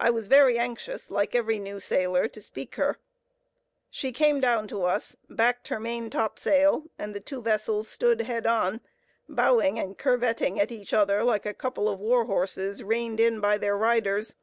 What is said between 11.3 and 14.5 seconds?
a couple of war horses reined in by their riders.